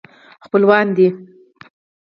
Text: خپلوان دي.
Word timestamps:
خپلوان 0.45 0.85
دي. 0.97 1.07